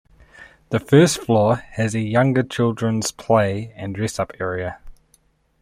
[0.71, 4.79] The first floor has a younger children's play and dress up area.